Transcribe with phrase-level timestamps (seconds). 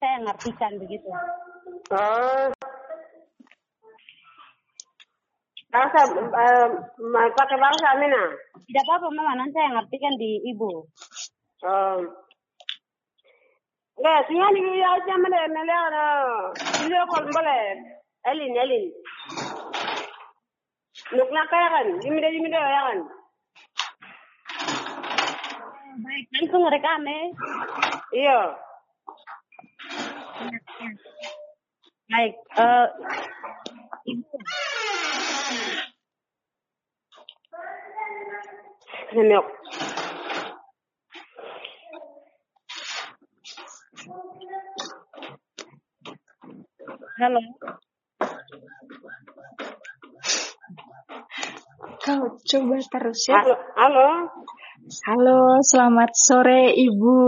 [0.00, 1.08] saya ngartikan begitu.
[1.92, 2.52] Oh.
[5.72, 6.68] Bahasa, uh,
[7.36, 8.22] pakai bahasa mana?
[8.64, 10.84] Tidak apa-apa mama, nanti saya ngartikan di ibu.
[11.64, 11.98] Oh.
[13.96, 15.36] Enggak, singa ni ya mana
[15.88, 16.06] ada.
[16.84, 17.64] Ini kau boleh.
[18.28, 18.84] Elin, Elin.
[21.16, 21.86] Nuk nak kaya kan?
[22.04, 22.28] Jimi dah
[22.60, 22.98] ya kan?
[25.96, 27.24] Baik, langsung rekam eh.
[28.12, 28.65] Iya.
[32.06, 32.86] Baik, eh,
[34.06, 34.36] ibu.
[39.10, 39.46] Nemok.
[47.16, 47.42] Halo.
[52.06, 53.34] Kau coba terus ya.
[53.34, 54.08] Halo, halo.
[55.10, 57.18] Halo, selamat sore Ibu.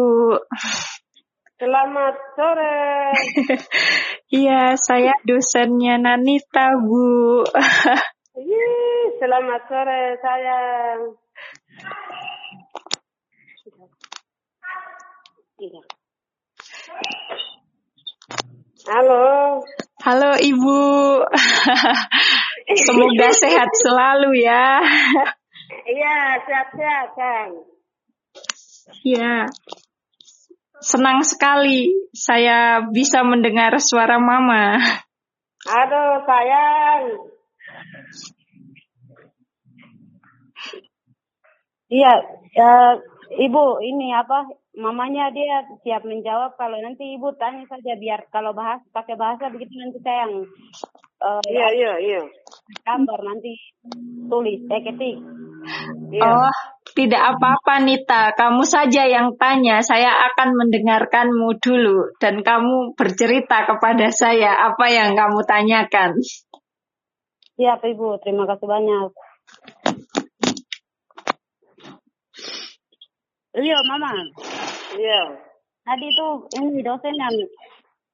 [1.59, 2.79] Selamat sore.
[4.29, 7.49] Iya, saya dosennya Nanita, Bu.
[8.37, 11.01] Ih, selamat sore sayang.
[15.57, 15.81] Iya.
[18.85, 19.65] Halo.
[20.05, 20.81] Halo Ibu.
[22.85, 24.85] Semoga sehat selalu ya.
[25.89, 27.65] Iya, sehat-sehat, Kang.
[29.09, 29.49] Iya.
[30.79, 34.79] Senang sekali saya bisa mendengar suara Mama.
[35.67, 37.03] Aduh, sayang.
[41.89, 42.15] Iya,
[42.55, 42.95] eh,
[43.43, 44.47] ibu ini apa?
[44.79, 49.75] Mamanya dia siap menjawab kalau nanti ibu tanya saja biar kalau bahas pakai bahasa begitu
[49.75, 50.47] nanti saya yang
[51.19, 52.23] eh, Iya, iya, iya.
[52.85, 53.53] Gambar nanti
[54.29, 55.17] tulis eh ketik.
[56.09, 56.23] Iya.
[56.25, 56.55] Oh,
[56.97, 59.85] tidak apa-apa Nita, kamu saja yang tanya.
[59.85, 66.17] Saya akan mendengarkanmu dulu dan kamu bercerita kepada saya apa yang kamu tanyakan.
[67.59, 69.11] Siap ibu, terima kasih banyak.
[73.59, 74.13] Iya mama,
[74.95, 75.23] Iya.
[75.83, 76.29] tadi itu
[76.63, 77.35] ini dosen yang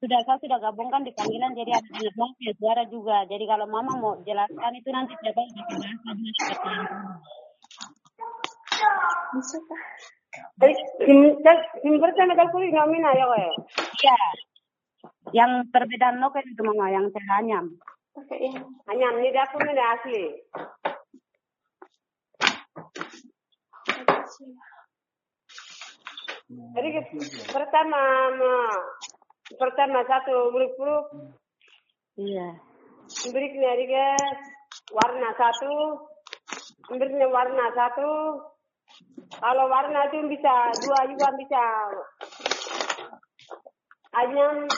[0.05, 1.89] sudah saya sudah gabungkan di panggilan jadi ada
[2.45, 3.25] ya suara juga.
[3.25, 5.89] Jadi kalau mama mau jelaskan itu nanti yang pakai bahasa juga.
[10.61, 10.77] Eh,
[13.25, 13.53] kok ya.
[14.05, 14.19] Iya.
[15.33, 17.67] Yang perbedaan loken itu mama yang saya anyam.
[18.93, 20.25] Hanya ini dapur ini asli.
[26.55, 26.89] Jadi
[27.51, 28.01] pertama
[28.37, 28.85] ma-
[29.53, 31.07] pertama satu huruf-huruf
[32.15, 32.49] Iya.
[33.35, 34.09] berikutnya dia
[34.95, 35.75] warna satu.
[36.95, 38.39] Berikutnya warna satu.
[39.35, 41.65] Kalau warna itu bisa dua juga bisa.
[44.15, 44.71] Anyam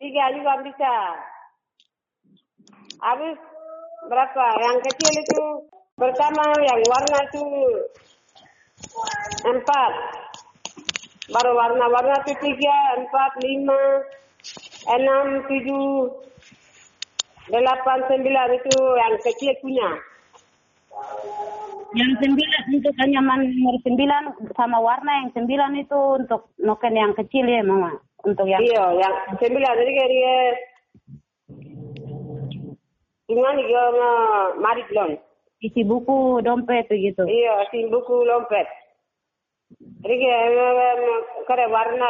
[0.00, 0.94] tiga juga bisa.
[3.04, 3.36] Habis
[4.08, 4.46] berapa?
[4.64, 5.42] Yang kecil itu
[5.92, 7.44] pertama yang warna itu.
[9.44, 9.92] Empat
[11.30, 13.82] baru warna-warna itu tiga empat lima
[14.98, 16.10] enam tujuh
[17.50, 18.48] delapan sembilan.
[18.58, 19.88] Itu yang kecil punya.
[21.90, 24.22] Yang sembilan untuk anyaman nomor sembilan
[24.54, 27.94] sama warna yang sembilan itu untuk noken yang kecil ya mama.
[28.22, 29.72] Untuk yang iya yang sembilan.
[29.74, 30.36] Jadi kayak dia.
[33.30, 33.84] Gimana dia
[34.58, 35.10] mari belum.
[35.60, 37.20] Isi buku dompet begitu.
[37.28, 38.64] iya si buku lompet
[41.44, 42.08] kare warna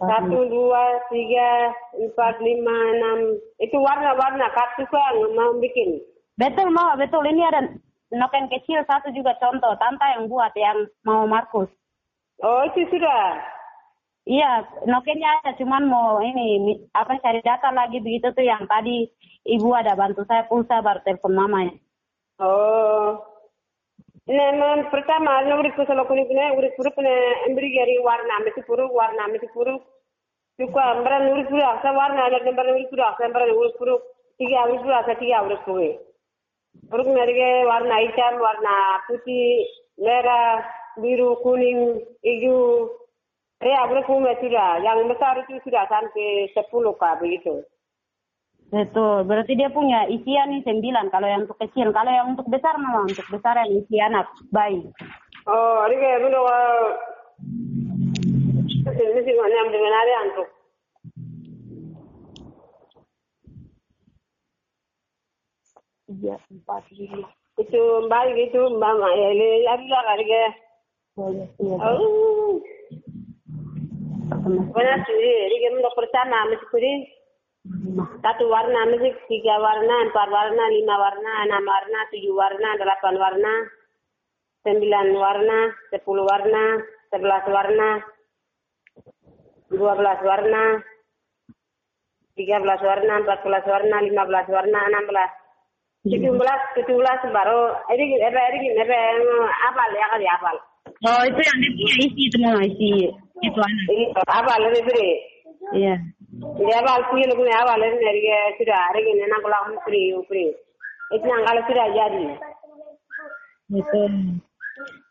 [0.00, 3.18] satu dua tiga empat lima enam
[3.60, 6.00] itu warna-warna kartu kan mau bikin
[6.40, 7.68] Betul mama betul ini ada
[8.16, 11.68] noken kecil satu juga contoh tante yang buat yang mau Markus.
[12.40, 13.36] oh itu sudah
[14.28, 19.08] Iya, nokennya ada, cuman mau ini apa cari data lagi begitu tuh yang tadi
[19.48, 21.74] ibu ada bantu saya pulsa baru telepon mama ya.
[22.38, 23.29] Oh.
[24.30, 27.12] ನಾನು ಪ್ರತಾ ಮಾಲ್ನವ್ರಿಗೆ ಸಲ ಕುಣಿದ್ನೆ ಇವ್ರಿಗೆ ಕುರುಪನೆ
[27.46, 29.74] ಅಂಬರಿಗೆ ವಾರ ನಾಮತಿ ಪುರು ವಾರ ನಾಮತಿ ಪುರು
[30.58, 33.94] ಇವಕ್ಕೂ ಅಂಬರ ನೂರು ಪುರು ಅಸ ವಾರ ನಾಲ್ಕು ನಂಬರ್ ನೂರು ಪುರು ಅಸ ನಂಬರ್ ನೂರು ಪುರು
[34.40, 35.90] ಹೀಗೆ ಅವ್ರ ಪುರು ಅಸ ಹೀಗೆ ಅವ್ರ ಹೋಗಿ
[36.92, 38.74] ಅವ್ರಿಗೆ ನನಗೆ ವಾರ ಐಟಮ್ ವಾರ
[39.06, 39.38] ಪೂತಿ
[39.98, 40.28] ನೇರ
[41.00, 41.88] ಬೀರು ಕೂನಿಂಗ್
[42.24, 42.54] ಈಗೂ
[43.60, 47.54] ಅರೇ ಅವ್ರ ಹೂ ಮೆಚ್ಚಿರ ಯಾವ ನಂಬರ್ ಸಾವಿರ ಚೂಸಿರ ಸಾಂತೆ ಸಪ್ಪು ಲೋಕ ಬೀಗಿತ್ತು
[48.70, 51.90] Betul, berarti dia punya isian nih sembilan kalau yang untuk kecil.
[51.90, 54.86] Kalau yang untuk besar mama, untuk besar yang isi anak, bayi.
[55.50, 56.42] Oh, ini kayak bener
[58.86, 60.48] ini sih mana yang ada antuk.
[66.06, 67.28] Tiga, empat, lima.
[67.58, 70.50] Itu mbak gitu mbak ya ini lagi lah kali iya.
[71.18, 72.62] Oh,
[74.70, 77.19] Mana suri, ini kan pertama mesti suri.
[78.24, 83.52] Satu warna mesti tiga warna, empat warna, lima warna, enam warna, tujuh warna, delapan warna,
[84.64, 85.58] sembilan warna,
[85.92, 86.80] sepuluh warna,
[87.12, 88.00] sebelas warna,
[89.68, 90.80] dua belas warna,
[92.32, 95.30] tiga belas warna, empat belas warna, lima belas warna, enam belas.
[96.00, 98.24] Tujuh belas, tujuh belas baru, ini, ini,
[98.56, 98.88] ini, ini,
[99.68, 100.56] apal ya kali apal.
[101.04, 102.92] Oh itu yang dia punya isi itu mama isi
[103.44, 103.84] itu anak.
[104.32, 105.08] Apal ini beri.
[105.70, 105.94] Iya.
[106.40, 108.22] Ini apal punya lu punya apal ini dari
[108.56, 110.50] sudah, hari ini nak pulang free, free.
[111.12, 112.26] Itu yang kalau sudah jadi.
[113.76, 114.02] Itu.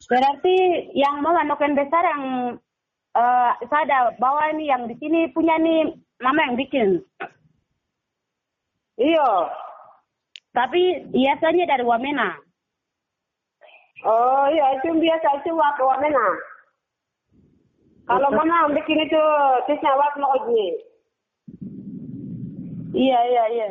[0.10, 0.56] Berarti
[0.98, 2.24] yang mama noken besar yang
[3.14, 5.94] eh saya ada bawa ini yang di sini punya nih
[6.24, 6.90] mama yang bikin.
[8.98, 9.30] Iyo.
[10.50, 12.36] Tapi biasanya dari Wamena.
[14.08, 16.26] Oh iya itu biasa itu waktu mana?
[18.10, 19.24] Kalau mana bikin itu
[19.70, 20.66] tisnya waktu lagi.
[22.98, 23.68] Iya iya iya.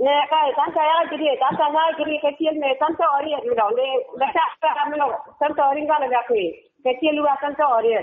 [0.00, 3.76] Nih kayak tante saya jadi tante saya jadi kecil nih tante ori itu dong.
[3.76, 6.40] Nih baca kami lo tante ori nggak ada aku.
[6.80, 8.00] Kecil luar tante ori.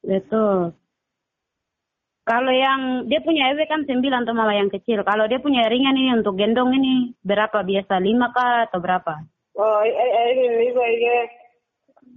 [0.00, 0.72] Betul.
[2.26, 5.04] Kalau yang dia punya EW kan sembilan tuh mama yang kecil.
[5.04, 9.14] Kalau dia punya ringan ini untuk gendong ini berapa biasa lima kah atau berapa?
[9.60, 11.45] Oh ini ini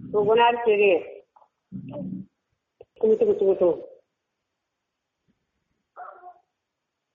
[0.09, 0.93] ini hubungan sendiri.
[2.97, 3.77] Tunggu tunggu tunggu tunggu.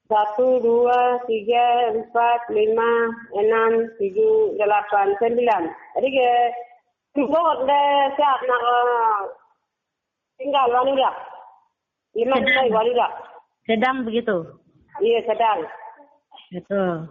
[0.04, 5.62] Satu, dua, tiga, empat, lima, enam, tujuh, delapan, sembilan.
[5.98, 6.30] Jadi ke
[7.18, 8.62] tunggu deh siap nak
[10.38, 11.10] tinggal wanita.
[12.14, 13.06] Lima lima wanita.
[13.66, 14.44] Sedang begitu.
[15.02, 15.66] Iya sedang.
[16.54, 17.10] Betul.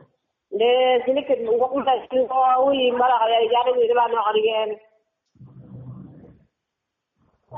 [0.54, 4.70] De sini ke ngok kita sini kau uli malah kaya jadi di dalam nak kalian.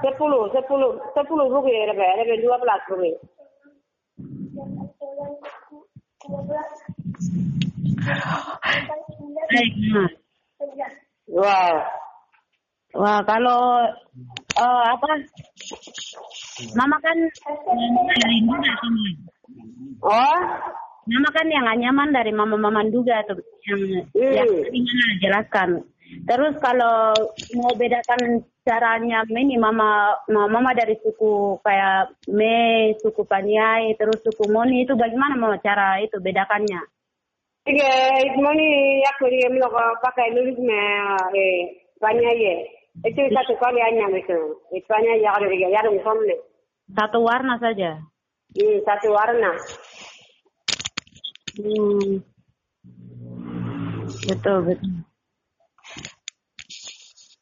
[0.03, 3.15] Sepuluh, sepuluh, sepuluh rugi ya, lebih, lebih dua belas Mama.
[11.31, 11.79] Wah,
[12.95, 13.83] Wah, kalau
[14.55, 15.09] eh, apa?
[16.79, 17.17] Mama kan
[18.07, 19.03] dari sama.
[19.99, 20.39] oh,
[21.05, 23.35] Mama kan yang nyaman dari mama-mama juga tuh
[23.67, 23.81] yang
[24.15, 24.63] yang Hmm.
[24.63, 25.69] tadi Mama jelaskan.
[26.23, 27.11] Terus kalau
[27.59, 34.87] mau bedakan caranya ini mama mama dari suku kayak Me, suku Paniai, terus suku Moni
[34.87, 36.79] itu bagaimana mama cara itu bedakannya?
[37.65, 37.89] tiga
[38.21, 40.81] itu ni aku dia melo pakai nulis me
[41.33, 42.55] eh ye.
[43.03, 44.39] Itu satu kali hanya itu.
[44.71, 46.37] Itu hanya ya kalau dia ya somne.
[46.95, 47.99] Satu warna saja.
[48.55, 49.51] Hmm, satu warna.
[51.59, 52.23] Hmm.
[54.29, 55.04] Betul, betul.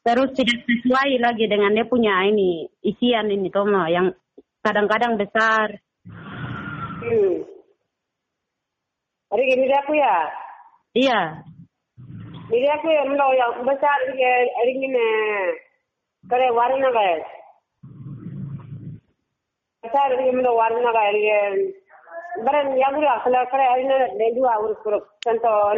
[0.04, 4.12] Terus tidak sesuai lagi dengan dia punya ini isian ini Toma yang
[4.60, 5.80] kadang-kadang besar.
[7.00, 7.40] Hmm.
[9.32, 10.16] Hari ini dia aku ya.
[10.94, 11.20] Iya,
[12.52, 15.06] Ini aku ya melo yang besar dia hari ini
[16.28, 17.24] kare warna kaya.
[19.80, 20.84] Besar dia melo warna
[22.76, 25.02] yang dua kalau kare hari ini dua urus urus.
[25.24, 25.72] Contoh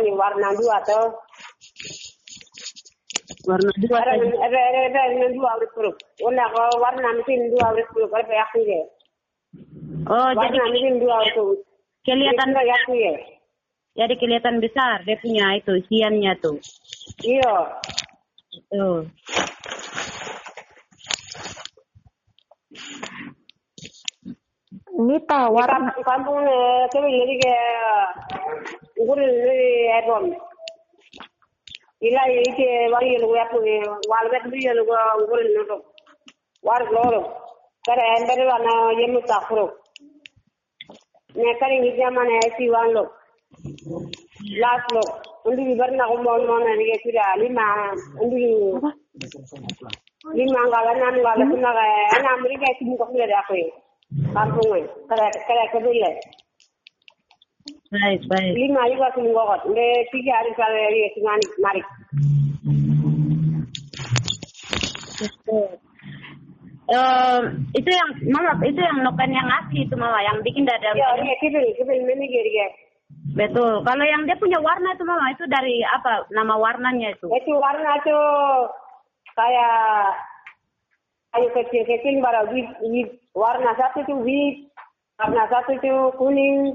[3.46, 5.96] ini dua urus urus.
[6.22, 8.82] Wala ko warna mesin dua urus urus kare ya aku ya.
[10.10, 11.60] Oh, jadi Warna mesin dua urus urus.
[12.06, 13.14] kelihatan ya aku ya.
[13.96, 16.58] jadi kelihatan besar dia punya itu isiannya tuh.
[17.22, 17.54] Iya.
[18.70, 19.10] Betul.
[24.96, 27.56] Nita, warna Kampung kampung ne kami jadi ke
[29.04, 29.58] nguril ni
[29.92, 30.45] airport.
[32.02, 33.34] ఇలా అయితే వాళ్ళు ఎలుగు
[34.08, 35.80] వాళ్ళ పెద్ద ఎలుగు ఊరు ఉండటం
[36.64, 37.26] వారు గౌరవం
[37.84, 38.68] సరే అందరూ వాళ్ళ
[39.00, 39.60] ఎన్ని తక్కువ
[41.34, 43.02] ఎక్కడికి ఇద్దామని వేసి వాళ్ళు
[44.56, 45.02] లాస్ట్ లో
[45.46, 47.66] ఉండి వివరణ అవ్వమని అడిగేసి రాలి మా
[48.22, 48.42] ఉండి
[50.36, 51.84] నేను మంగాల నన్ను వాళ్ళకున్నాగా
[52.24, 53.66] నా అమ్మకి అయితే ఇంకొక రాకపోయి
[54.34, 54.66] పంపం
[55.10, 56.20] కదా ఎక్కడ ఎక్కడ వెళ్ళారు
[57.86, 58.52] Baik, baik.
[58.58, 60.52] lima juga seminggu Le tiga hari
[61.62, 61.82] mari.
[65.16, 65.68] Betul.
[66.86, 67.40] Eh,
[67.74, 71.34] itu yang mama itu yang noken yang asli itu mama yang bikin dari Ya, dia
[71.42, 72.68] kibil kibil meni geri ya.
[73.34, 73.82] Betul.
[73.82, 77.26] Kalau yang dia punya warna itu mama itu dari apa nama warnanya itu?
[77.26, 78.18] Itu warna itu
[79.34, 80.14] kayak
[81.34, 82.54] kayu kecil-kecil baru.
[83.34, 84.14] Warna satu itu
[85.18, 86.70] warna satu itu kuning,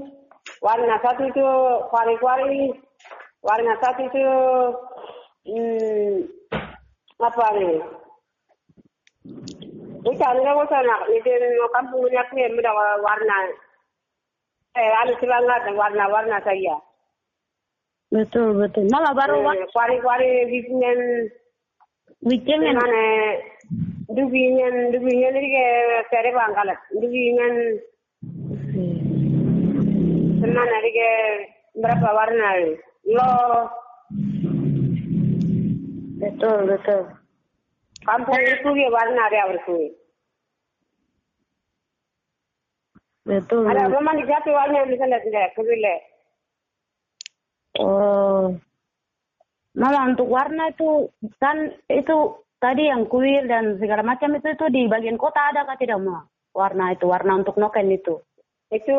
[0.62, 1.46] warna satu itu
[1.90, 2.70] kuari-kuari,
[3.42, 4.24] warna satu itu
[5.50, 6.14] hmm,
[7.18, 7.76] apa nih?
[10.02, 11.02] Bukan, nggak usah nak.
[11.14, 11.30] Itu
[11.70, 12.70] kampung yang muda
[13.02, 13.38] warna.
[14.72, 16.74] Eh, ada semangat warna-warna saya.
[18.12, 18.88] Betul betul.
[18.92, 20.98] Mama baru Eh, Kuari-kuari bikingan
[22.24, 22.76] weekend kan?
[22.76, 23.04] mana
[24.12, 25.66] dubingan dubingan ini ke
[26.12, 26.76] kere bangkalat.
[26.92, 27.52] Dubingan
[30.42, 31.10] ini ke
[31.78, 32.48] berapa warna?
[33.06, 33.30] Lo
[36.22, 37.02] Betul betul.
[38.02, 39.90] kampung itu ke warna ada awalku.
[43.22, 43.70] Betul.
[43.70, 45.96] Ada memang di satu warna misalnya tidak kebile.
[47.78, 48.54] Oh.
[49.78, 51.08] Mama untuk warna itu
[51.38, 52.16] kan itu
[52.62, 56.22] tadi yang kuil dan segala macam itu itu di bagian kota ada kah tidak mau
[56.52, 58.20] warna itu warna untuk noken itu
[58.72, 58.98] Itu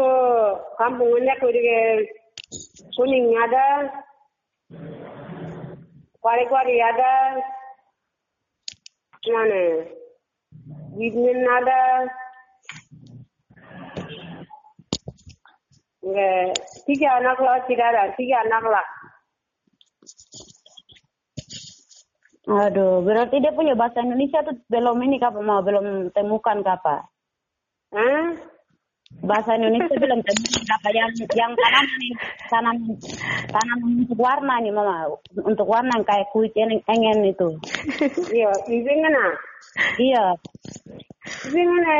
[0.77, 1.61] kampung ini aku di
[2.93, 3.89] kuning ada,
[6.21, 7.41] kuari-kuari ada,
[9.25, 9.65] mana?
[10.93, 12.05] Bidin ada,
[16.03, 16.47] Nggak,
[16.85, 18.87] tiga anak lah tidak ada, tiga anak lah.
[22.43, 27.07] aduh berarti dia punya bahasa Indonesia tuh belum ini kapa mau belum temukan kapa
[27.95, 28.52] Hah?
[29.21, 31.85] Bahasa Indonesia belum temukan kapa yang yang tanam
[32.49, 32.75] tanam
[33.47, 35.13] tanam untuk warna nih mama
[35.45, 37.49] untuk warna kayak kulit yang engen itu
[38.33, 39.25] Iya, bibing na.
[40.01, 40.25] iya
[41.47, 41.99] Bibing na.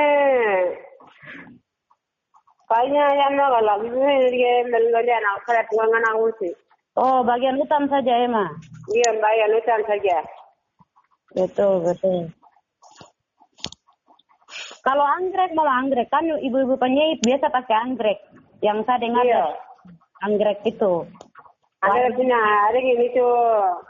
[2.64, 4.04] Kayaknya yang nak lah, bibing
[4.34, 6.50] dia melodi anak saya pengen anak usi.
[6.98, 8.50] oh bagian hutan saja Emma
[8.92, 10.18] Iya, bayar hutan saja.
[11.34, 12.28] Betul, betul.
[14.84, 18.20] Kalau anggrek malah anggrek kan ibu-ibu penjahit biasa pakai anggrek.
[18.60, 19.46] Yang saya dengar Iya.
[20.28, 21.08] anggrek itu.
[21.84, 22.40] Ada punya,
[22.72, 23.28] ada gini tu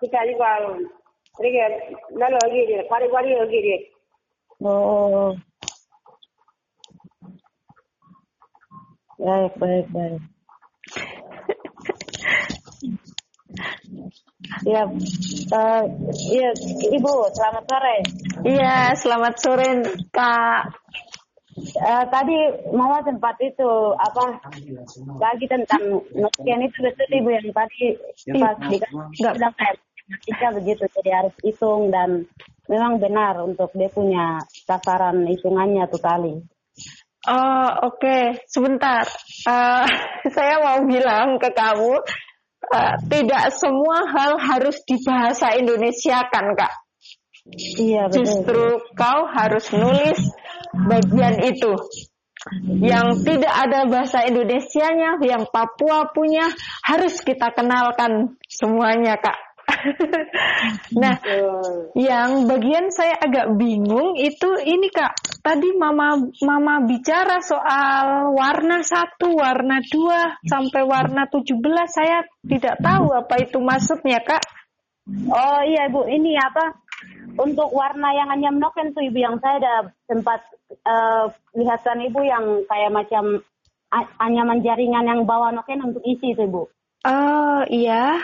[0.02, 0.66] kita juga,
[1.38, 1.66] ada
[2.14, 3.80] lalu lagi dia, kuari-kuari lagi dia.
[4.66, 5.34] Oh.
[9.22, 10.33] Baik, baik, baik.
[14.64, 15.84] Ya, eh,
[16.34, 16.50] iya,
[16.94, 17.98] Ibu, selamat sore.
[18.44, 19.70] Iya, selamat sore
[20.12, 20.62] Kak.
[21.54, 22.38] Eh, tadi
[22.74, 24.42] Mama sempat itu apa
[25.22, 27.94] bagi tentang notian itu betul ibu yang tadi
[28.42, 28.82] pas dikasih
[29.38, 29.78] bilang kayak
[30.10, 32.26] matematika begitu jadi harus hitung dan
[32.66, 36.42] memang benar untuk dia punya sasaran hitungannya tuh kali.
[37.24, 38.44] Oh, oke.
[38.50, 39.08] Sebentar.
[39.48, 39.86] Eh,
[40.36, 42.02] saya mau bilang ke kamu,
[42.72, 46.74] eh, tidak semua hal harus dibahasa Indonesia kan, Kak?
[47.80, 48.24] Iya betul.
[48.24, 48.66] Justru
[48.96, 50.20] kau harus nulis
[50.88, 51.76] bagian itu.
[52.84, 56.44] Yang tidak ada bahasa Indonesianya, yang Papua punya,
[56.84, 59.53] harus kita kenalkan semuanya, Kak.
[61.02, 61.16] nah,
[61.98, 65.14] yang bagian saya agak bingung itu ini kak.
[65.44, 71.92] Tadi mama mama bicara soal warna satu, warna dua, sampai warna tujuh belas.
[71.92, 74.44] Saya tidak tahu apa itu maksudnya kak.
[75.28, 76.80] Oh iya ibu ini apa
[77.36, 79.76] untuk warna yang anyam noken tuh ibu yang saya ada
[80.08, 80.40] sempat
[80.72, 81.26] eh,
[81.60, 83.44] lihatkan ibu yang kayak macam
[84.18, 86.72] anyaman jaringan yang bawa noken untuk isi itu ibu.
[87.04, 88.24] Oh iya.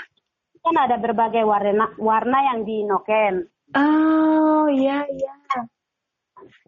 [0.59, 3.47] Kan ada berbagai warna warna yang di noken.
[3.75, 5.33] Oh iya iya.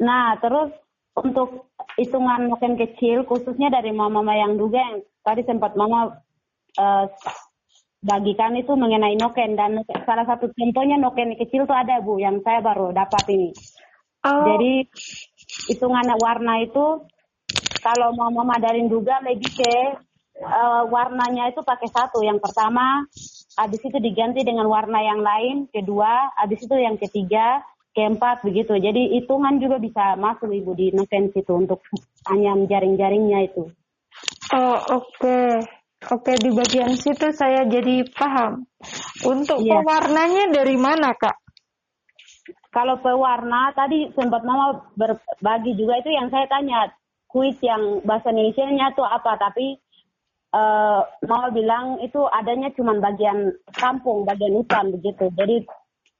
[0.01, 0.71] Nah terus
[1.17, 6.23] untuk hitungan noken kecil khususnya dari mama-mama yang duga yang tadi sempat mama
[6.79, 7.05] eh,
[8.01, 9.71] bagikan itu mengenai noken dan
[10.07, 13.51] salah satu contohnya noken kecil tuh ada bu yang saya baru dapat ini.
[14.21, 14.85] Oh Jadi
[15.69, 17.05] hitungan warna itu
[17.81, 19.73] kalau mau memadarin juga lebih ke
[20.41, 22.21] eh, warnanya itu pakai satu.
[22.21, 23.05] Yang pertama,
[23.61, 25.69] habis itu diganti dengan warna yang lain.
[25.69, 27.61] Kedua, habis itu yang ketiga,
[27.93, 28.73] keempat begitu.
[28.77, 31.85] Jadi hitungan juga bisa masuk ibu di noken situ untuk
[32.25, 33.69] anyam jaring-jaringnya itu.
[34.57, 35.41] oh oke.
[36.09, 38.65] Oke di bagian situ saya jadi paham.
[39.21, 39.85] Untuk Iya.
[39.85, 41.37] pewarnanya dari mana kak?
[42.73, 46.89] Kalau pewarna tadi sempat mama berbagi juga itu yang saya tanya
[47.29, 49.77] kuis yang bahasa Indonesia-nya itu apa tapi
[50.51, 55.63] eh mama bilang itu adanya cuma bagian kampung bagian hutan begitu jadi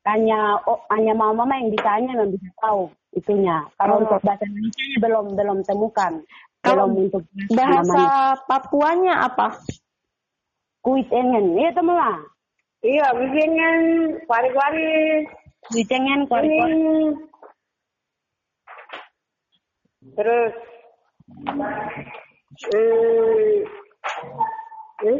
[0.08, 4.02] hanya oh, hanya mama mama yang bisa hanya yang bisa tahu itunya kalau Oh.
[4.08, 6.14] untuk bahasa Indonesia belum belum temukan
[6.62, 9.58] Kalau belum untuk Bahasa Papuanya apa?
[10.80, 12.18] kuis engen iya teman lah
[12.82, 13.70] Iya, bibingnya
[14.26, 15.22] kuari-kuari.
[15.70, 17.14] kuis engen kori Ini.
[20.18, 20.54] Terus.
[21.38, 21.70] Hmm.
[25.02, 25.20] Hmm?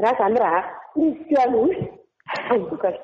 [0.00, 0.52] Rasa Sandra?
[0.94, 1.54] Siang.
[1.54, 2.94] Oh, bukan.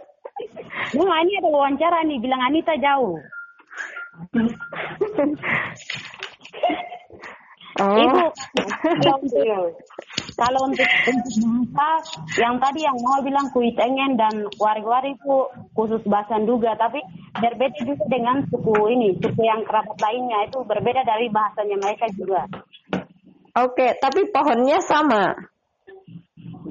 [0.96, 3.20] Bunga ini ada wawancara nih bilang Anita jauh
[7.80, 7.96] oh.
[7.96, 8.20] Ibu,
[9.00, 9.40] kalau untuk,
[10.36, 10.88] kalau untuk,
[11.72, 17.00] bahasa, yang tadi yang mau bilang kuit engen dan wari-wari itu khusus bahasa juga, tapi
[17.40, 22.44] berbeda juga dengan suku ini, suku yang kerabat lainnya itu berbeda dari bahasanya mereka juga.
[23.58, 25.34] Oke, tapi pohonnya sama.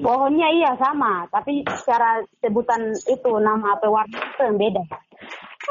[0.00, 4.84] Pohonnya iya sama, tapi secara sebutan itu nama apa warna itu yang beda.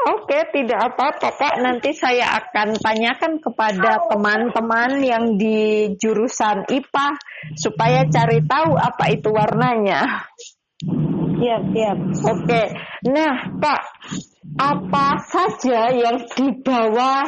[0.00, 1.54] Oke, tidak apa-apa Kak.
[1.60, 7.08] Nanti saya akan tanyakan kepada teman-teman yang di jurusan IPA
[7.58, 10.30] supaya cari tahu apa itu warnanya.
[11.40, 11.96] Siap, siap.
[12.32, 12.62] Oke.
[13.10, 13.82] Nah, Kak,
[14.56, 17.26] apa saja yang dibawa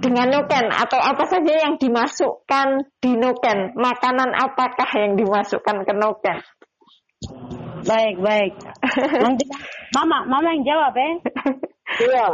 [0.00, 3.76] dengan noken atau apa saja yang dimasukkan di noken?
[3.78, 6.38] Makanan apakah yang dimasukkan ke noken?
[7.84, 8.52] Baik, baik.
[9.24, 9.44] Nanti
[9.92, 11.14] Mama, Mama yang jawab eh.
[12.00, 12.26] Iya.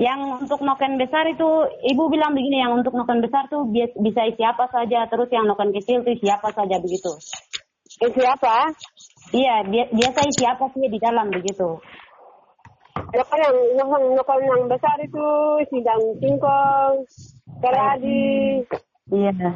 [0.00, 1.48] Yang untuk noken besar itu,
[1.94, 5.44] Ibu bilang begini, yang untuk noken besar tuh bi- bisa isi apa saja, terus yang
[5.44, 7.12] noken kecil tuh isi apa saja begitu.
[8.00, 8.70] Isi apa?
[9.34, 11.78] Iya, bi- biasa isi apa sih di dalam begitu.
[13.14, 15.26] Nokan yang, nokan, nokan yang besar itu
[15.62, 17.06] isi daun singkong,
[17.62, 18.66] keladi,
[19.14, 19.50] Iya.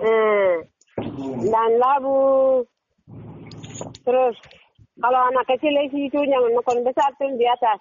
[0.00, 0.52] eh,
[1.52, 2.64] dan labu.
[4.08, 4.36] Terus
[4.96, 7.76] kalau anak kecil isi itu yang nokan besar tuh di atas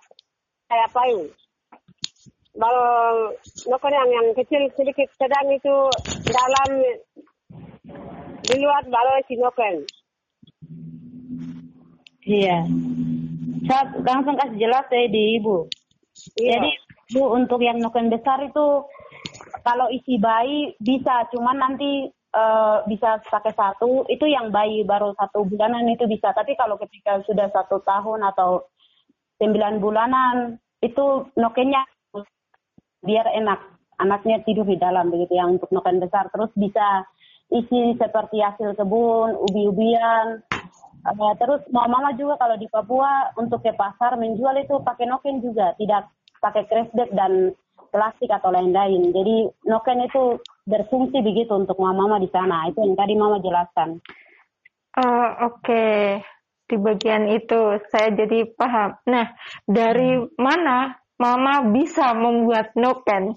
[0.68, 1.32] kayak payung.
[2.58, 3.32] Kalau
[3.70, 5.76] nokan yang yang kecil sedikit sedang itu
[6.28, 6.70] dalam
[8.44, 9.76] di luar baru isi noken.
[12.28, 12.68] Iya.
[13.68, 15.58] Saya langsung kasih jelas ya di Ibu.
[16.40, 16.58] Iya.
[16.58, 16.72] Jadi
[17.16, 18.84] Bu untuk yang noken besar itu
[19.64, 24.08] kalau isi bayi bisa, cuman nanti eh, bisa pakai satu.
[24.12, 26.32] Itu yang bayi baru satu bulanan itu bisa.
[26.36, 28.68] Tapi kalau ketika sudah satu tahun atau
[29.40, 31.84] sembilan bulanan itu nokennya
[33.06, 33.60] biar enak
[33.98, 36.30] anaknya tidur di dalam begitu yang untuk noken besar.
[36.30, 37.06] Terus bisa
[37.52, 40.44] isi seperti hasil kebun, ubi-ubian.
[41.08, 45.72] Eh, terus mama juga kalau di Papua untuk ke pasar menjual itu pakai noken juga,
[45.80, 46.12] tidak
[46.44, 47.56] pakai crash dan
[47.90, 49.16] plastik atau lain-lain.
[49.16, 52.68] Jadi noken itu berfungsi begitu untuk mama-mama di sana.
[52.68, 54.04] Itu yang tadi mama jelaskan.
[54.98, 56.20] Oh, Oke,
[56.68, 58.98] di bagian itu saya jadi paham.
[59.08, 59.32] Nah,
[59.64, 63.34] dari mana Mama bisa membuat noken?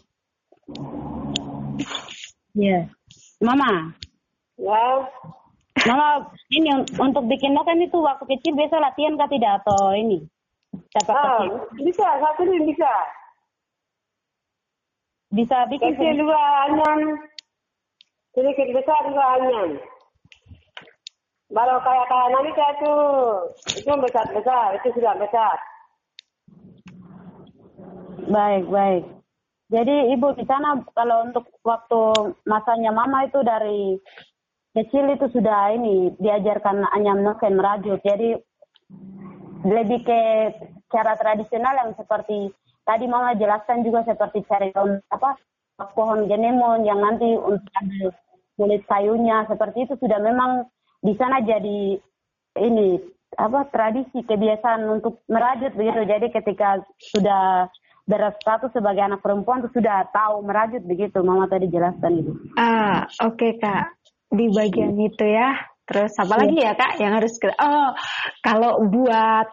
[2.53, 2.93] Iya.
[3.41, 3.97] Mama,
[4.61, 5.09] Ya.
[5.89, 10.25] Mama ini un- untuk bikin noken itu waktu kecil biasa latihan kah tidak atau ini?
[10.91, 11.43] Dapat Ah,
[11.79, 12.93] bisa, satu ini bisa.
[15.31, 17.01] Bisa bikin Kecil juga anyan.
[18.35, 19.79] Sedikit besar juga anyan.
[21.51, 22.95] Baru kayak kayak nanti itu,
[23.83, 25.57] itu besar besar, itu sudah besar.
[28.31, 29.05] Baik, baik.
[29.71, 33.99] Jadi ibu di sana kalau untuk waktu masanya mama itu dari
[34.75, 37.99] kecil itu sudah ini diajarkan anyam noken merajut.
[38.03, 38.39] Jadi
[39.67, 40.21] lebih ke
[40.91, 42.51] cara tradisional yang seperti
[42.83, 44.73] tadi mama jelaskan juga seperti cari
[45.13, 45.37] apa
[45.95, 48.09] pohon genemon yang nanti untuk ambil
[48.57, 50.69] kulit kayunya seperti itu sudah memang
[51.01, 51.97] di sana jadi
[52.61, 53.01] ini
[53.39, 56.03] apa tradisi kebiasaan untuk merajut begitu.
[56.03, 56.83] Jadi ketika
[57.15, 57.71] sudah
[58.11, 61.23] berstatus sebagai anak perempuan tuh sudah tahu merajut begitu.
[61.23, 62.33] Mama tadi jelaskan itu.
[62.59, 64.00] Ah, oke Kak.
[64.31, 65.59] Di bagian itu ya.
[65.85, 67.55] Terus apa lagi ya Kak yang harus kita...
[67.59, 67.91] Oh,
[68.47, 69.49] kalau buat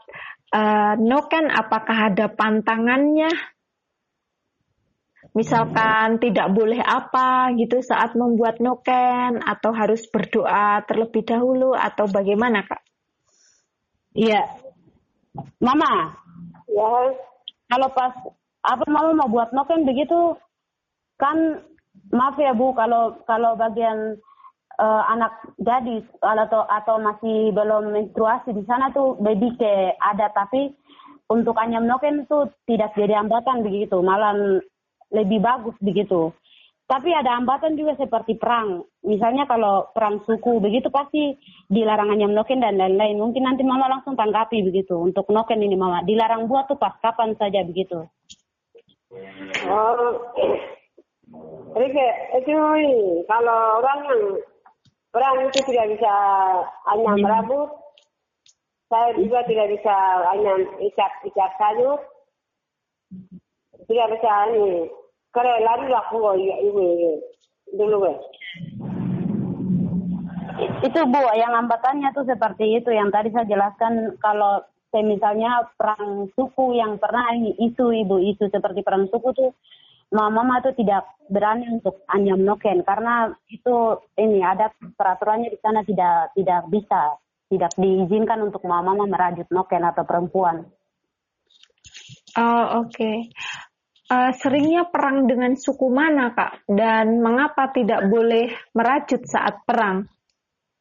[0.54, 3.34] eh, noken apakah ada pantangannya?
[5.34, 12.66] Misalkan tidak boleh apa gitu saat membuat noken atau harus berdoa terlebih dahulu atau bagaimana
[12.66, 12.82] Kak?
[14.18, 14.42] Iya.
[15.62, 16.18] Mama,
[16.68, 16.94] Ya,
[17.72, 18.14] kalau pas
[18.62, 20.36] apa mama mau buat noken begitu
[21.16, 21.64] kan
[22.12, 24.20] maaf ya Bu kalau kalau bagian
[24.78, 30.74] eh, anak gadis atau atau masih belum menstruasi di sana tuh baby ke ada tapi
[31.28, 34.34] untuk anyam noken tuh tidak jadi hambatan begitu malah
[35.12, 36.32] lebih bagus begitu
[36.88, 41.36] tapi ada hambatan juga seperti perang misalnya kalau perang suku begitu pasti
[41.68, 46.00] dilarang anyam noken dan lain-lain mungkin nanti mama langsung tanggapi begitu untuk noken ini mama
[46.08, 48.08] dilarang buat tuh pas kapan saja begitu
[49.68, 50.16] oh.
[51.76, 52.56] Jadi kayak itu
[53.28, 54.22] kalau orang yang
[55.18, 56.14] orang itu tidak bisa
[56.94, 57.74] anyam rambut,
[58.86, 59.96] saya juga tidak bisa
[60.30, 61.98] anyam ikat ikat kayu,
[63.90, 64.94] tidak bisa ini.
[65.34, 66.86] Karena lari laku ibu ibu
[67.74, 68.18] dulu weh.
[70.86, 72.90] Itu Bu, yang hambatannya tuh seperti itu.
[72.90, 74.62] Yang tadi saya jelaskan kalau
[74.98, 79.52] misalnya perang suku yang pernah isu ibu isu seperti perang suku tuh
[80.08, 85.84] mama mama tuh tidak berani untuk anyam noken karena itu ini ada peraturannya di sana
[85.84, 87.20] tidak tidak bisa
[87.52, 90.68] tidak diizinkan untuk mama mama merajut noken atau perempuan.
[92.40, 92.92] Oh oke.
[92.92, 93.18] Okay.
[94.08, 96.64] Uh, seringnya perang dengan suku mana kak?
[96.64, 100.08] Dan mengapa tidak boleh merajut saat perang?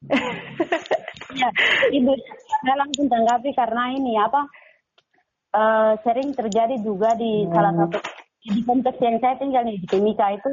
[1.41, 1.51] ya,
[1.91, 2.15] ibu
[2.63, 4.47] saya langsung tanggapi karena ini apa
[5.57, 7.51] uh, sering terjadi juga di hmm.
[7.51, 7.99] salah satu
[8.47, 10.53] di konteks yang saya tinggal nih di Timika itu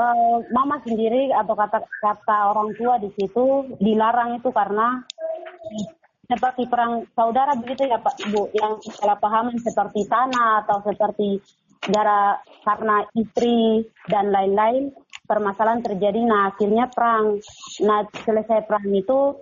[0.00, 5.04] uh, mama sendiri atau kata kata orang tua di situ dilarang itu karena
[6.30, 11.42] seperti perang saudara begitu ya Pak Bu yang salah pahaman seperti tanah atau seperti
[11.80, 14.94] gara karena istri dan lain-lain
[15.26, 17.40] permasalahan terjadi nah akhirnya perang.
[17.82, 19.34] Nah selesai perang itu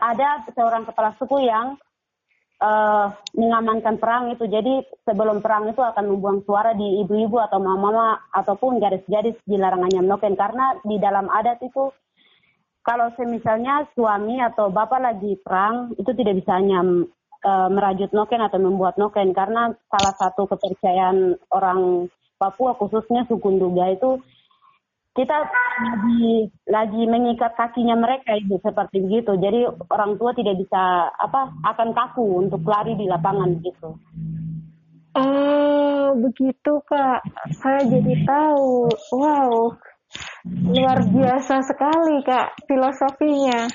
[0.00, 1.76] ada seorang kepala suku yang
[2.62, 4.46] uh, mengamankan perang itu.
[4.46, 10.06] Jadi sebelum perang itu akan membuang suara di ibu-ibu atau mama-mama ataupun garis-garis di larangannya
[10.06, 11.90] menoken karena di dalam adat itu
[12.82, 16.82] kalau misalnya suami atau bapak lagi perang itu tidak bisa hanya
[17.46, 22.10] uh, merajut noken atau membuat noken karena salah satu kepercayaan orang
[22.42, 24.18] Papua khususnya suku Nduga itu
[25.12, 29.36] kita lagi lagi mengikat kakinya mereka itu seperti begitu.
[29.36, 33.92] Jadi orang tua tidak bisa apa akan kaku untuk lari di lapangan gitu.
[35.12, 37.20] Oh, begitu Kak.
[37.60, 38.88] Saya jadi tahu.
[39.12, 39.76] Wow.
[40.48, 43.68] Luar biasa sekali Kak filosofinya.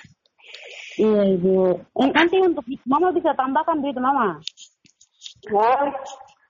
[0.98, 1.78] Iya, Ibu.
[2.10, 4.42] Nanti untuk Mama bisa tambahkan begitu, Mama.
[5.54, 5.94] Ya,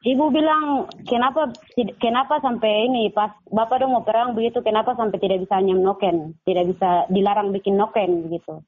[0.08, 1.52] Ibu bilang kenapa
[2.00, 6.32] kenapa sampai ini pas bapak dong mau perang begitu kenapa sampai tidak bisa nyam noken
[6.48, 8.64] tidak bisa dilarang bikin noken begitu.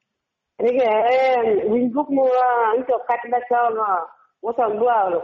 [0.60, 4.04] Ini kan winbuk mua untuk kata sama
[4.44, 5.24] musim dua lo.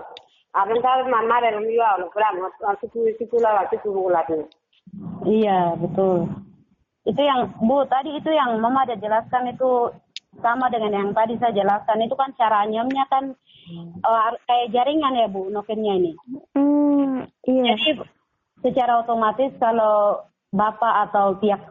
[0.56, 2.40] Abang kalau mama ada yang dua lo perang
[2.80, 4.24] situ situ lah situ lah
[5.28, 6.32] Iya betul.
[7.04, 9.92] Itu yang bu tadi itu yang mama ada jelaskan itu
[10.44, 13.36] sama dengan yang tadi saya jelaskan itu kan cara nyamnya kan
[14.04, 16.12] uh, kayak jaringan ya bu nokennya ini.
[16.56, 17.76] Hmm, iya.
[17.80, 17.92] Jadi
[18.64, 21.62] secara otomatis kalau bapak atau pihak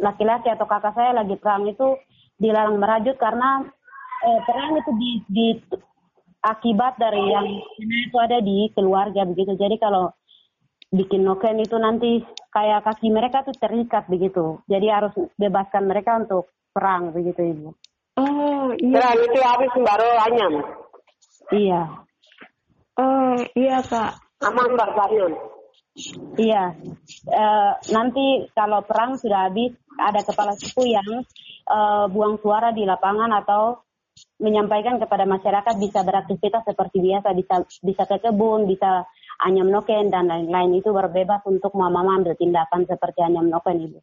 [0.00, 1.96] laki-laki atau kakak saya lagi perang itu
[2.40, 3.62] dilarang merajut karena
[4.24, 5.46] eh, perang itu di, di
[6.42, 7.46] akibat dari yang
[7.78, 9.54] itu ada di keluarga begitu.
[9.54, 10.10] Jadi kalau
[10.92, 12.20] bikin noken itu nanti
[12.52, 14.60] kayak kaki mereka tuh terikat begitu.
[14.66, 17.70] Jadi harus bebaskan mereka untuk perang begitu ibu.
[18.16, 19.00] Oh iya.
[19.00, 20.54] Nah, itu habis baru anyam.
[21.52, 21.82] Iya.
[23.00, 24.20] Oh iya kak.
[24.44, 25.32] Aman anyam.
[26.36, 26.76] Iya.
[27.28, 27.44] E,
[27.92, 31.24] nanti kalau perang sudah habis ada kepala suku yang
[31.68, 31.78] e,
[32.12, 33.80] buang suara di lapangan atau
[34.40, 39.08] menyampaikan kepada masyarakat bisa beraktivitas seperti biasa, bisa bisa ke kebun, bisa
[39.40, 44.00] anyam noken dan lain-lain itu berbebas untuk mama ambil tindakan seperti anyam noken ibu.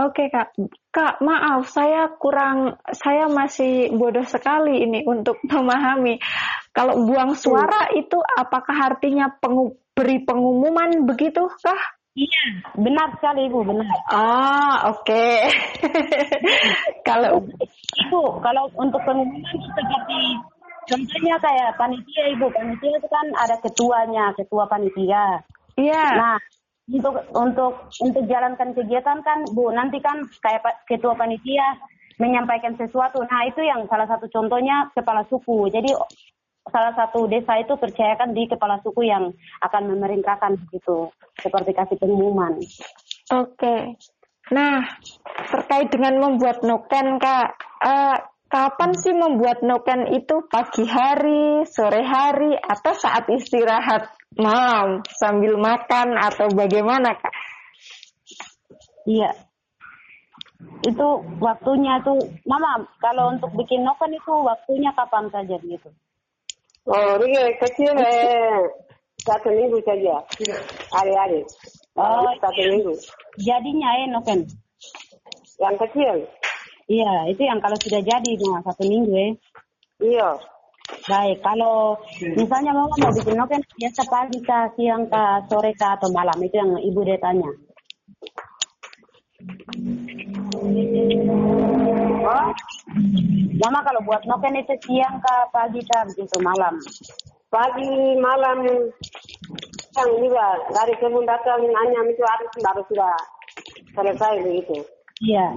[0.00, 0.56] Oke kak,
[0.88, 6.16] kak maaf saya kurang, saya masih bodoh sekali ini untuk memahami.
[6.72, 12.00] Kalau buang suara itu apakah artinya pengu beri pengumuman begitu kah?
[12.16, 12.44] Iya,
[12.80, 13.86] benar sekali ibu, benar.
[14.10, 15.04] Ah, oke.
[15.04, 15.46] Okay.
[17.08, 17.44] kalau
[18.00, 20.20] ibu, kalau untuk pengumuman seperti
[20.90, 25.44] contohnya kayak panitia ibu, panitia itu kan ada ketuanya, ketua panitia.
[25.78, 26.04] Iya.
[26.18, 26.36] Nah,
[26.90, 27.72] untuk untuk
[28.02, 31.78] untuk jalankan kegiatan kan Bu nanti kan kayak ketua panitia
[32.20, 33.24] menyampaikan sesuatu.
[33.24, 35.72] Nah itu yang salah satu contohnya kepala suku.
[35.72, 35.94] Jadi
[36.68, 39.32] salah satu desa itu percayakan di kepala suku yang
[39.64, 41.08] akan memerintahkan begitu
[41.40, 42.60] seperti kasih pengumuman.
[43.32, 43.96] Oke.
[44.52, 44.84] Nah
[45.48, 48.18] terkait dengan membuat noken kak, uh,
[48.50, 54.20] kapan sih membuat noken itu pagi hari, sore hari, atau saat istirahat?
[54.38, 57.34] malam sambil makan atau bagaimana kak?
[59.08, 59.32] Iya.
[60.86, 65.90] Itu waktunya tuh, mama kalau untuk bikin noken itu waktunya kapan saja gitu?
[66.86, 68.60] Oh, ini kecil eh
[69.20, 70.20] satu minggu saja,
[70.94, 71.44] hari-hari.
[71.96, 72.94] Oh, satu minggu.
[73.40, 74.40] Jadinya eh noken.
[75.60, 76.16] Yang kecil.
[76.90, 79.32] Iya, itu yang kalau sudah jadi nah satu minggu eh.
[80.02, 80.34] Iya.
[81.06, 86.10] Baik, kalau misalnya mau mau bikin noken biasa pagi ke siang ke sore ke atau
[86.10, 87.46] malam itu yang ibu dia tanya.
[92.26, 92.50] Oh,
[93.62, 96.74] Mama kalau buat noken itu siang ke pagi ke begitu malam.
[97.54, 103.14] Pagi malam yang juga dari kebun datang anyam itu harus baru sudah
[103.94, 104.82] selesai begitu.
[105.22, 105.54] Iya.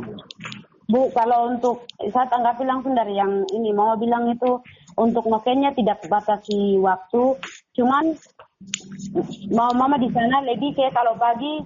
[0.93, 4.61] Bu, kalau untuk saya tanggapi langsung dari yang ini, mau bilang itu
[4.93, 7.33] untuk nokenya tidak batasi waktu,
[7.73, 8.13] cuman
[9.49, 11.65] mau mama di sana lebih kayak kalau pagi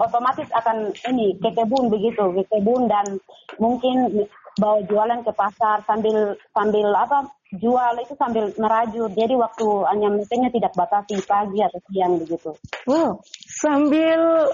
[0.00, 3.20] otomatis akan ini ke kebun begitu, ke kebun dan
[3.60, 4.24] mungkin
[4.56, 7.28] bawa jualan ke pasar sambil sambil apa
[7.60, 9.12] jual itu sambil merajut.
[9.12, 12.56] Jadi waktu hanya mungkinnya tidak batasi pagi atau siang begitu.
[12.88, 14.48] Wow, sambil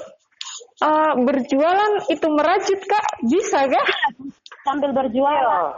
[0.83, 3.87] uh, berjualan itu merajut kak bisa kak?
[4.66, 5.73] Sambil berjualan,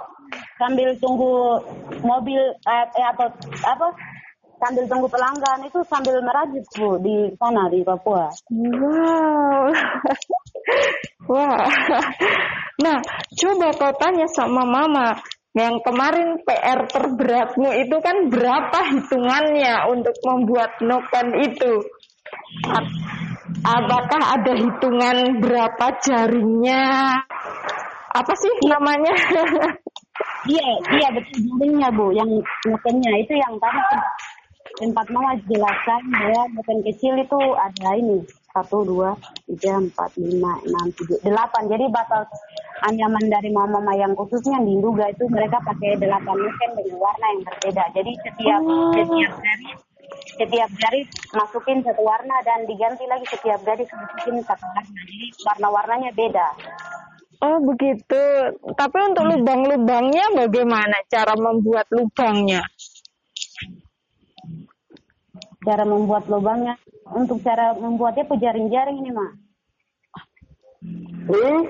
[0.59, 1.63] sambil tunggu
[2.03, 3.31] mobil eh, eh apa
[3.65, 3.87] apa
[4.61, 8.29] sambil tunggu pelanggan itu sambil merajut bu di sana di Papua.
[8.53, 9.73] Wow.
[11.33, 11.65] Wah.
[12.81, 12.99] Nah,
[13.37, 15.17] coba kau tanya sama mama,
[15.51, 21.73] yang kemarin PR terberatmu itu kan berapa hitungannya untuk membuat noken itu?
[23.61, 27.13] Apakah ada hitungan berapa jaringnya?
[28.11, 29.15] Apa sih namanya?
[30.49, 32.29] Iya, iya betul jaringnya bu, yang
[32.69, 33.81] nokennya itu yang tadi
[34.81, 38.25] tempat mama jelaskan ya noken kecil itu ada ini
[38.57, 39.13] satu dua
[39.45, 42.27] tiga empat lima enam tujuh delapan jadi batas
[42.89, 47.43] anyaman dari mama-mama yang khususnya di Induga itu mereka pakai delapan mesin dengan warna yang
[47.45, 48.93] berbeda jadi setiap Oh.
[48.97, 49.69] setiap jari
[50.37, 51.01] setiap jari
[51.35, 56.49] masukin satu warna dan diganti lagi setiap jari masukin satu warna jadi warna-warnanya beda
[57.41, 58.53] Oh begitu.
[58.77, 62.61] Tapi untuk lubang-lubangnya bagaimana cara membuat lubangnya?
[65.65, 66.75] cara membuat lubangnya
[67.13, 69.33] untuk cara membuatnya tuh jaring-jaring ini mah
[71.31, 71.61] Hmm?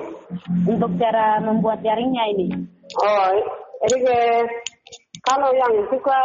[0.70, 2.48] untuk cara membuat jaringnya ini
[3.02, 3.30] Oh,
[3.86, 4.18] jadi ke
[5.26, 6.18] kalau yang suka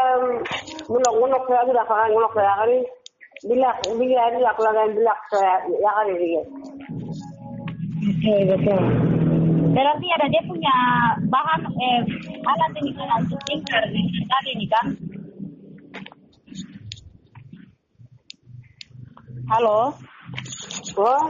[0.86, 2.80] ngulok-ngulok saya sudah pakai ngulok saya kali
[3.45, 6.43] bilak bilak bilak lagi bilak saya ya kali dia.
[8.06, 8.84] Oke, betul.
[9.76, 10.76] Berarti ada dia punya
[11.28, 12.00] bahan eh
[12.48, 13.84] alat ini kan untuk lingkar
[14.30, 14.88] tadi ini kan?
[19.45, 19.93] Halo,
[20.95, 21.24] Oh,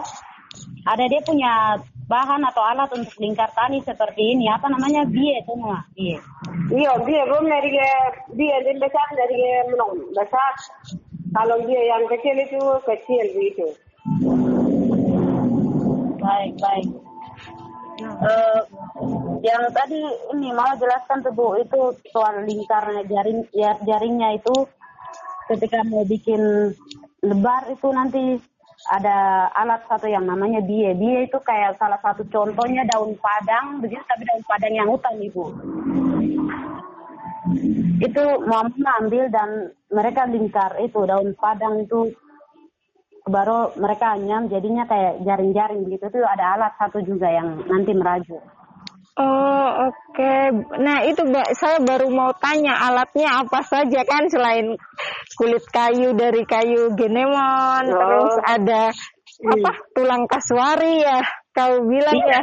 [0.86, 5.54] ada dia punya bahan atau alat untuk lingkar tani seperti ini apa namanya bie itu
[5.58, 6.22] mah bie.
[6.70, 7.90] iya dia belum dari ke
[8.38, 10.54] dia dia besar dari ke menong besar.
[11.36, 13.68] Kalau dia yang kecil itu kecil begitu.
[16.22, 16.88] Baik baik.
[17.96, 18.62] Eh,
[19.44, 20.00] yang tadi
[20.36, 24.56] ini malah jelaskan tuh Bu itu soal lingkarnya jaring ya, jaringnya itu
[25.48, 26.72] ketika mau bikin
[27.24, 28.24] lebar itu nanti
[28.86, 30.94] ada alat satu yang namanya bie.
[30.94, 35.46] Bie itu kayak salah satu contohnya daun padang begitu tapi daun padang yang hutan ibu.
[37.98, 42.14] Itu mama ambil dan mereka lingkar itu daun padang itu
[43.26, 48.42] baru mereka anyam jadinya kayak jaring-jaring begitu itu ada alat satu juga yang nanti merajut.
[49.16, 50.36] Oh oke.
[50.76, 54.76] Nah itu Mbak, saya baru mau tanya alatnya apa saja kan selain
[55.40, 57.96] kulit kayu dari kayu genemon, Oh.
[57.96, 58.82] terus ada
[59.40, 61.24] apa tulang kasuari ya
[61.56, 62.42] kau bilang ya.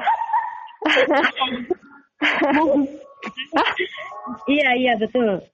[4.48, 5.44] Iya iya betul.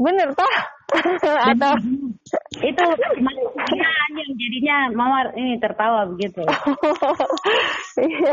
[0.00, 0.54] Bener toh?
[1.24, 1.72] Atau
[2.60, 2.84] Itu
[3.20, 6.44] maksudnya anyam jadinya mawar ini tertawa begitu.
[8.00, 8.32] Iya.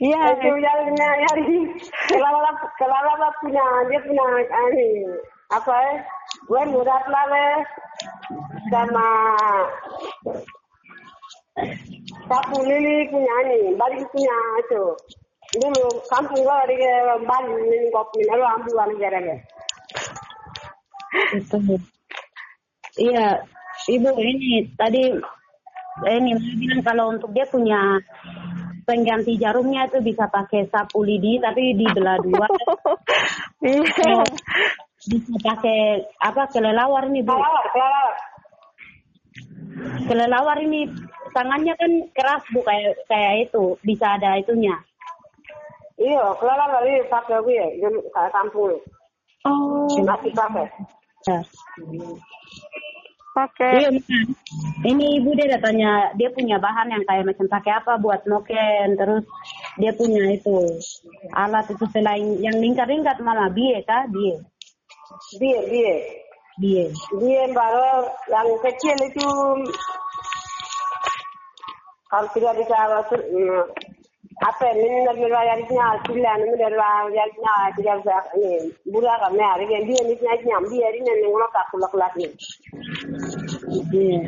[0.00, 0.20] Iya.
[0.40, 1.40] Itu yang yang
[2.08, 4.24] kelala kelala punya dia punya
[4.72, 5.12] ini
[5.52, 5.92] apa ya?
[6.48, 7.46] Gue murat lale
[8.72, 9.08] sama
[12.26, 14.84] sapu lili punya ini, balik punya itu.
[15.54, 16.74] Dulu kampung lo dari
[17.22, 18.42] Bali ini kopi, lalu
[18.90, 19.22] negara
[21.30, 21.78] Betul.
[22.98, 23.38] Iya,
[23.86, 25.14] ibu ini tadi
[26.02, 28.02] ini Mama bilang kalau untuk dia punya
[28.84, 32.46] pengganti jarumnya itu bisa pakai sapu lidi tapi dibelah dua
[33.64, 34.26] Iya.
[35.06, 38.14] bisa pakai apa kelelawar nih bu Kelelawar, kelelawar.
[40.04, 40.84] kelelawar ini
[41.32, 44.74] tangannya kan keras bu kayak kayak itu bisa ada itunya
[45.94, 48.74] Iya, kelelawar ini pakai gue, kayak kampung
[49.46, 50.66] Oh, masih pakai.
[51.28, 51.38] Ya.
[51.38, 52.16] pakai
[53.82, 54.06] Iya, Mak.
[54.86, 59.26] ini ibu dia tanya dia punya bahan yang kayak macam pakai apa buat noken, terus
[59.74, 60.78] dia punya itu
[61.34, 64.38] alat itu selain yang lingkar-lingkar mama bie kah bie
[65.38, 65.94] Dia, dia.
[66.62, 66.84] bie.
[67.18, 69.28] Dia baru yang kecil itu
[72.06, 72.78] kalau tidak bisa
[74.42, 79.64] apa ini lagi rayarnya sila ini dari rayarnya tidak bisa ini bulan kan ya hari
[79.70, 82.28] ini dia ini nyam dia ini yang ngelak kulak kulak ini
[83.94, 84.20] Iya.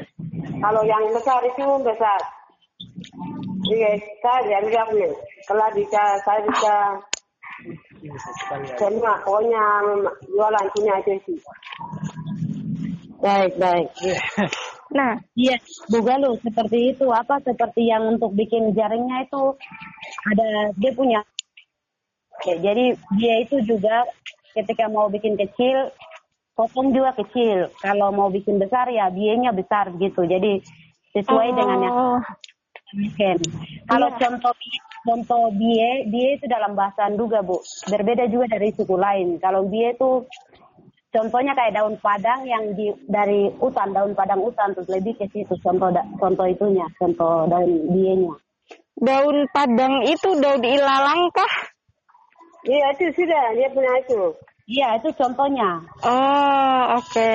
[0.62, 2.20] kalau yang besar itu besar.
[3.66, 3.90] Iya
[4.22, 5.10] saya jadi punya
[5.50, 6.74] kalau bisa saya bisa
[8.78, 9.64] Semua pokoknya
[10.30, 11.38] jualan punya aja sih.
[13.18, 13.90] Baik, baik.
[14.94, 15.58] Nah, Iya,
[15.90, 17.06] Bu Galuh, seperti itu.
[17.10, 19.58] Apa seperti yang untuk bikin jaringnya itu
[20.30, 21.20] ada dia punya.
[22.46, 24.06] Ya, jadi dia itu juga
[24.54, 25.90] ketika mau bikin kecil,
[26.54, 27.72] potong juga kecil.
[27.82, 30.22] Kalau mau bikin besar ya biayanya besar gitu.
[30.22, 30.62] Jadi
[31.16, 32.20] sesuai dengan yang oh,
[32.94, 33.36] bikin.
[33.88, 34.18] Kalau Iya.
[34.20, 34.54] contoh
[35.06, 37.58] contoh bie, bie itu dalam bahasa Nduga, Bu.
[37.90, 39.38] Berbeda juga dari suku lain.
[39.42, 40.26] Kalau bie itu
[41.16, 45.56] contohnya kayak daun padang yang di dari hutan, daun padang hutan terus lebih ke situ
[45.64, 48.36] contoh da- contoh itunya, contoh daun bienya.
[49.00, 51.54] daun padang itu daun ilalang kah?
[52.68, 54.36] Iya itu sudah dia punya itu.
[54.66, 55.78] Iya, itu contohnya.
[56.02, 57.32] Oh, oke.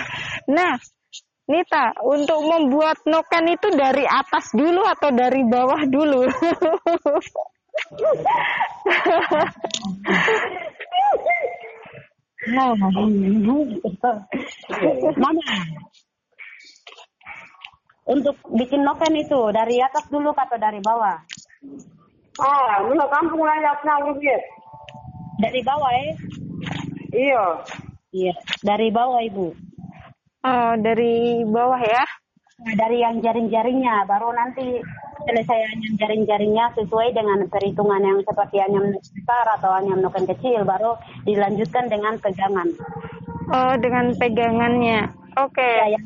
[0.42, 0.74] Nah,
[1.46, 6.26] Nita, untuk membuat noken itu dari atas dulu atau dari bawah dulu?
[12.50, 12.88] Mama.
[18.02, 21.22] Untuk bikin noken itu dari atas dulu atau dari bawah?
[22.42, 24.42] Ah, mana kampung tak pernah begitu.
[25.38, 26.10] Dari bawah eh?
[27.12, 27.44] Iya.
[28.12, 29.46] Iya, dari bawah Ibu.
[30.44, 32.04] oh, dari bawah ya?
[32.62, 34.76] Nah, dari yang jaring-jaringnya, baru nanti
[35.28, 41.86] anyam jaring-jaringnya sesuai dengan perhitungan yang seperti anyam besar atau anyam noken kecil, baru dilanjutkan
[41.86, 42.68] dengan pegangan.
[43.52, 45.12] Oh, dengan pegangannya.
[45.36, 45.64] Oke.
[45.64, 46.04] Ya, yang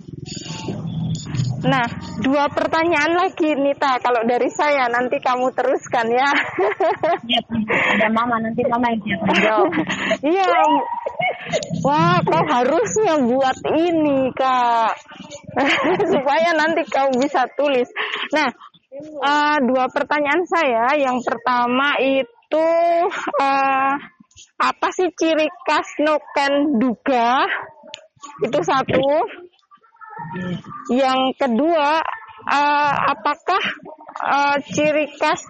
[1.67, 1.83] Nah,
[2.23, 3.99] dua pertanyaan lagi Nita.
[3.99, 6.31] Kalau dari saya nanti kamu teruskan ya.
[7.27, 7.41] ya,
[7.97, 9.73] ada mama nanti mama yang menjawab.
[10.23, 10.47] Iya.
[11.83, 14.95] Wah, kau harusnya buat ini, Kak.
[16.13, 17.91] Supaya nanti kau bisa tulis.
[18.31, 18.47] Nah,
[19.01, 20.97] eh, dua pertanyaan saya.
[20.97, 22.69] Yang pertama itu
[23.41, 23.95] eh,
[24.57, 27.45] apa sih ciri khas noken duga?
[28.43, 29.09] Itu satu.
[30.91, 32.01] Yang kedua,
[32.49, 33.63] eh, apakah
[34.17, 35.45] eh, ciri khas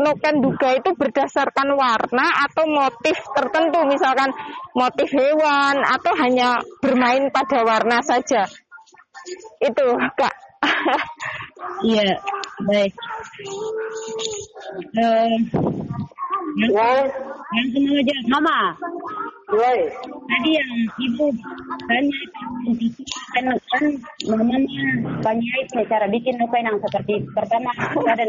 [0.00, 4.32] noken duga itu berdasarkan warna atau motif tertentu, misalkan
[4.72, 8.48] motif hewan atau hanya bermain pada warna saja?
[9.62, 9.86] Itu,
[10.18, 10.41] Kak.
[11.82, 12.14] Iya,
[12.62, 12.94] baik.
[14.94, 15.34] Eh,
[16.52, 16.90] Ya.
[17.52, 18.76] langsung aja, mama.
[19.52, 19.72] Ya.
[20.04, 21.28] Tadi yang ibu
[21.84, 22.18] tanya
[22.72, 23.02] itu
[23.36, 23.84] kan kan
[24.32, 24.56] mama
[25.20, 27.68] tanya itu cara bikin noken yang seperti pertama
[28.08, 28.24] ada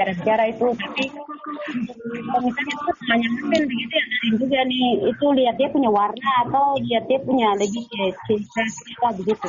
[0.00, 1.04] cara cara itu tapi
[2.40, 6.64] misalnya itu hanya noken begitu ya dari juga nih itu lihat dia punya warna atau
[6.88, 9.48] lihat dia punya khas apa begitu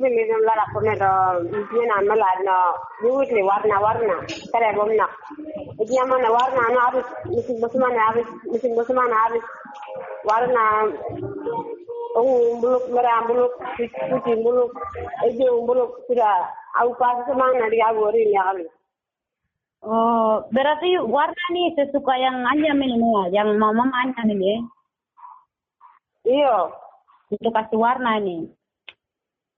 [0.00, 1.12] ni lara punya tu,
[1.52, 2.60] ni nama lara,
[3.04, 4.16] duit ni warna warna,
[4.52, 5.06] kare gomna.
[5.78, 9.44] Ini mana warna, anu harus mesti mesti mana harus mesti mesti mana harus
[10.24, 10.64] warna
[12.18, 13.52] ungu buluk merah buluk
[14.10, 14.72] putih buluk
[15.26, 18.64] hijau buluk sudah aku pas mana dia aku ini ya kali.
[19.86, 24.64] oh berarti warna nih sesuka yang anjam ini Noah, yang mama anjam ini
[26.28, 26.74] Iyo,
[27.28, 28.48] untuk kasih warna nih.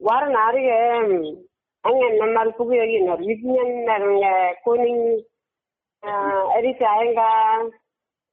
[0.01, 0.65] Warna hari
[1.81, 4.05] angin nomor pugu lagi nor, bikinnya nor
[4.65, 5.21] kuning,
[6.57, 7.73] erita enggak,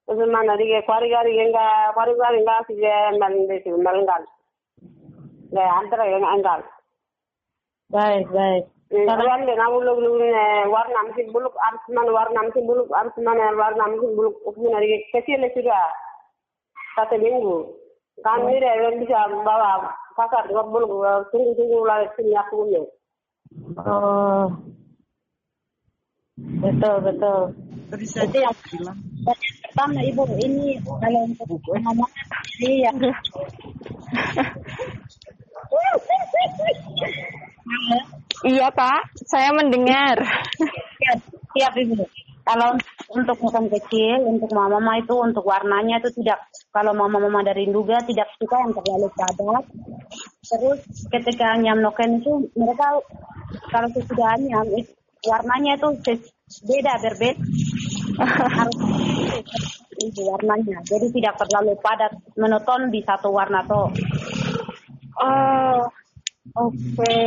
[0.08, 2.64] terus mana hari kuari kari enggak, kuari kari enggak.
[2.72, 4.24] Sih malinggal,
[5.52, 6.64] nggak antara yang enggak.
[7.88, 8.68] baik baik.
[8.88, 10.24] Kalau anda nak uluk uluk
[10.72, 15.04] warna mungkin buluk, harus mana warna mungkin buluk, harus mana warna mungkin buluk, mungkin hari
[15.12, 15.92] kecil sudah.
[16.96, 17.87] Satu minggu.
[18.18, 22.82] Kami dia bisa bawa pasar dua buluk, tunggu tunggu lah sini aku punya.
[23.86, 24.50] Oh,
[26.62, 27.42] betul betul.
[27.94, 28.58] Jadi yang
[29.24, 32.10] yang pertama ibu ini kalau untuk ngomong
[32.58, 32.98] sendiri yang
[38.48, 39.02] Iya, Pak.
[39.28, 40.16] Saya mendengar.
[41.02, 41.20] siap,
[41.58, 42.06] siap ibu.
[42.48, 42.80] Kalau
[43.12, 46.48] untuk musim kecil, untuk mama-mama itu untuk warnanya itu tidak.
[46.72, 49.68] Kalau mama-mama dari Nduga tidak suka yang terlalu padat.
[50.48, 50.80] Terus
[51.12, 53.04] ketika nyam noken itu mereka
[53.68, 54.64] kalau sesudah nyam
[55.28, 55.90] warnanya itu
[56.64, 57.44] beda berbeda.
[59.98, 60.78] Itu warnanya.
[60.88, 63.92] Jadi tidak terlalu padat, monoton di satu warna toh.
[65.20, 65.84] Oh,
[66.56, 67.20] oke.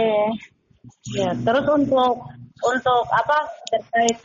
[1.13, 2.25] Ya, terus untuk
[2.61, 4.19] untuk apa terkait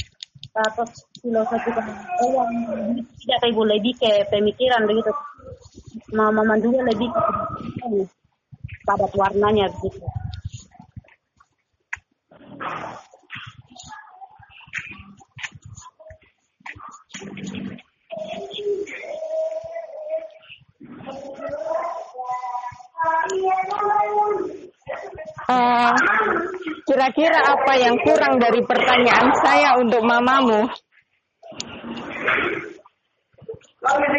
[0.55, 0.87] apa
[1.19, 2.51] filosofi kemanusiaan oh, yang
[3.19, 5.11] tidak kayak lebih ke pemikiran begitu.
[6.15, 7.21] Mama mandunya lebih ke
[7.83, 8.07] pemikiran,
[8.87, 9.99] padat warnanya begitu.
[25.45, 26.34] Uh,
[26.85, 30.69] kira-kira apa yang kurang dari pertanyaan saya untuk mamamu?
[33.85, 34.09] Bang, ya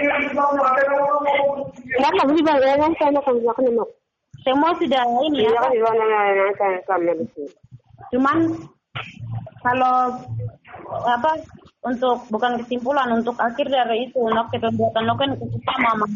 [2.99, 3.11] saya
[3.75, 3.91] mak.
[4.47, 5.51] Semua sudah ini ya.
[5.75, 7.51] Iya kan kami di sini.
[8.15, 8.39] Cuman
[9.67, 10.15] kalau
[11.03, 11.35] apa
[11.87, 16.07] untuk bukan kesimpulan untuk akhir dari itu nok pembuatan nok kan kita mama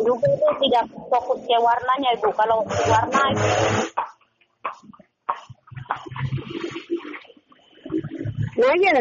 [0.00, 3.22] juga itu tidak fokus ke warnanya ibu kalau warna
[8.58, 8.92] 哪样